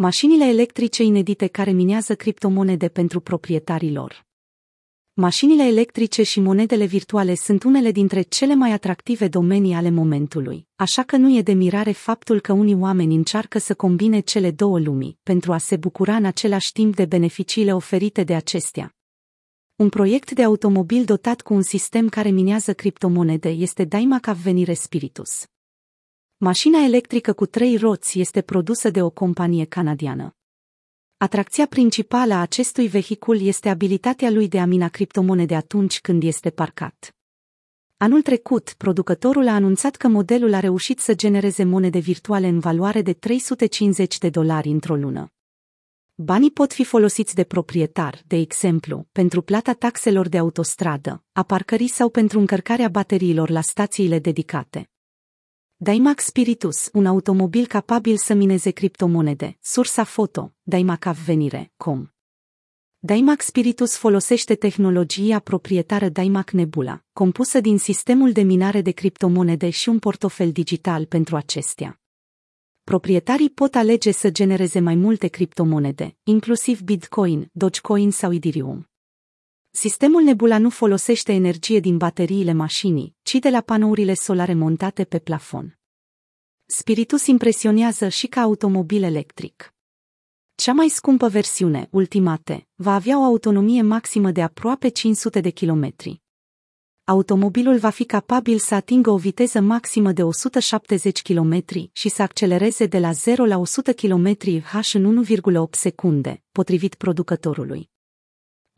[0.00, 4.26] Mașinile electrice inedite care minează criptomonede pentru proprietarii lor.
[5.12, 11.02] Mașinile electrice și monedele virtuale sunt unele dintre cele mai atractive domenii ale momentului, așa
[11.02, 15.18] că nu e de mirare faptul că unii oameni încearcă să combine cele două lumii
[15.22, 18.96] pentru a se bucura în același timp de beneficiile oferite de acestea.
[19.76, 25.46] Un proiect de automobil dotat cu un sistem care minează criptomonede este Daimac Venire Spiritus.
[26.40, 30.36] Mașina electrică cu trei roți este produsă de o companie canadiană.
[31.16, 36.50] Atracția principală a acestui vehicul este abilitatea lui de a mina criptomonede atunci când este
[36.50, 37.16] parcat.
[37.96, 43.02] Anul trecut, producătorul a anunțat că modelul a reușit să genereze monede virtuale în valoare
[43.02, 45.32] de 350 de dolari într-o lună.
[46.14, 51.88] Banii pot fi folosiți de proprietar, de exemplu, pentru plata taxelor de autostradă, a parcării
[51.88, 54.90] sau pentru încărcarea bateriilor la stațiile dedicate.
[55.80, 62.08] Daimac Spiritus, un automobil capabil să mineze criptomonede, sursa foto, Daimac Avvenire, com.
[62.98, 69.88] Daimac Spiritus folosește tehnologia proprietară Daimac Nebula, compusă din sistemul de minare de criptomonede și
[69.88, 72.00] un portofel digital pentru acestea.
[72.84, 78.88] Proprietarii pot alege să genereze mai multe criptomonede, inclusiv Bitcoin, Dogecoin sau Ethereum.
[79.70, 85.18] Sistemul Nebula nu folosește energie din bateriile mașinii, ci de la panourile solare montate pe
[85.18, 85.78] plafon.
[86.66, 89.74] Spiritus impresionează și ca automobil electric.
[90.54, 96.22] Cea mai scumpă versiune, Ultimate, va avea o autonomie maximă de aproape 500 de kilometri.
[97.04, 102.86] Automobilul va fi capabil să atingă o viteză maximă de 170 km și să accelereze
[102.86, 107.90] de la 0 la 100 km/h în 1,8 secunde, potrivit producătorului.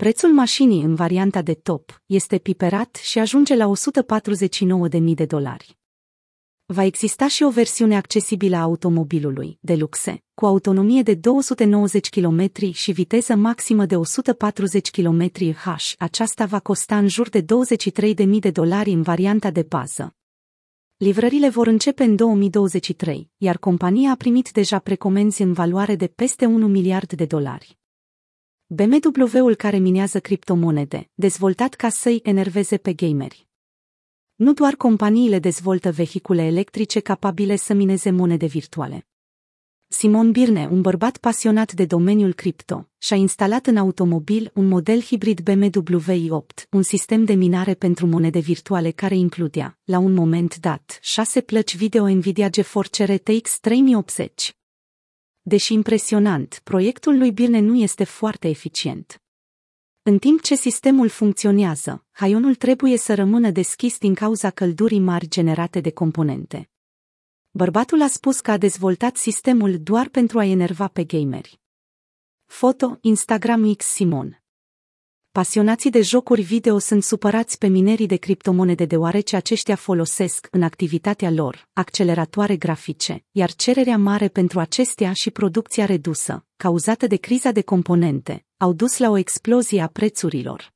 [0.00, 3.72] Prețul mașinii în varianta de top este piperat și ajunge la
[4.98, 5.78] 149.000 de dolari.
[6.66, 12.50] Va exista și o versiune accesibilă a automobilului, de luxe, cu autonomie de 290 km
[12.72, 15.92] și viteză maximă de 140 km/h.
[15.98, 20.14] Aceasta va costa în jur de 23.000 de dolari în varianta de bază.
[20.96, 26.46] Livrările vor începe în 2023, iar compania a primit deja precomenzi în valoare de peste
[26.46, 27.79] 1 miliard de dolari.
[28.72, 33.48] BMW-ul care minează criptomonede, dezvoltat ca să-i enerveze pe gameri.
[34.34, 39.06] Nu doar companiile dezvoltă vehicule electrice capabile să mineze monede virtuale.
[39.88, 45.40] Simon Birne, un bărbat pasionat de domeniul cripto, și-a instalat în automobil un model hibrid
[45.40, 50.98] BMW i8, un sistem de minare pentru monede virtuale care includea, la un moment dat,
[51.02, 54.59] șase plăci video Nvidia GeForce RTX 3080.
[55.50, 59.22] Deși impresionant, proiectul lui Birne nu este foarte eficient.
[60.02, 65.80] În timp ce sistemul funcționează, haionul trebuie să rămână deschis din cauza căldurii mari generate
[65.80, 66.70] de componente.
[67.50, 71.60] Bărbatul a spus că a dezvoltat sistemul doar pentru a enerva pe gameri.
[72.46, 74.39] Foto Instagram X Simon
[75.32, 81.30] Pasionații de jocuri video sunt supărați pe minerii de criptomonede deoarece aceștia folosesc, în activitatea
[81.30, 87.62] lor, acceleratoare grafice, iar cererea mare pentru acestea și producția redusă, cauzată de criza de
[87.62, 90.72] componente, au dus la o explozie a prețurilor.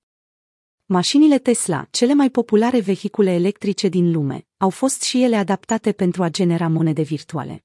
[0.84, 6.22] Mașinile Tesla, cele mai populare vehicule electrice din lume, au fost și ele adaptate pentru
[6.22, 7.64] a genera monede virtuale.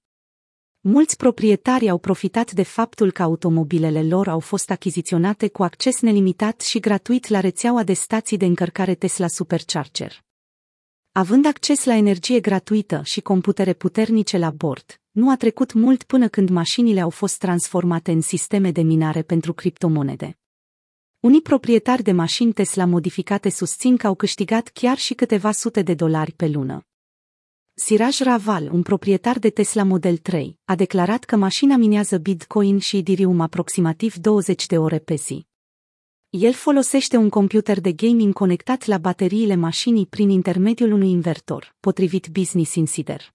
[0.82, 6.62] Mulți proprietari au profitat de faptul că automobilele lor au fost achiziționate cu acces nelimitat
[6.62, 10.24] și gratuit la rețeaua de stații de încărcare Tesla Supercharger.
[11.12, 16.28] Având acces la energie gratuită și computere puternice la bord, nu a trecut mult până
[16.28, 20.38] când mașinile au fost transformate în sisteme de minare pentru criptomonede.
[21.20, 25.94] Unii proprietari de mașini Tesla modificate susțin că au câștigat chiar și câteva sute de
[25.94, 26.89] dolari pe lună.
[27.82, 32.98] Siraj Raval, un proprietar de Tesla Model 3, a declarat că mașina minează Bitcoin și
[32.98, 35.48] Ethereum aproximativ 20 de ore pe zi.
[36.30, 42.28] El folosește un computer de gaming conectat la bateriile mașinii prin intermediul unui invertor, potrivit
[42.28, 43.34] Business Insider.